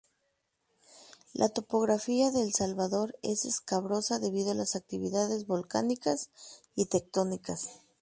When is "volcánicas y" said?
5.45-6.85